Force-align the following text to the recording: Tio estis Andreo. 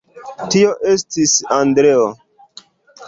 Tio 0.53 0.71
estis 0.93 1.35
Andreo. 1.59 2.09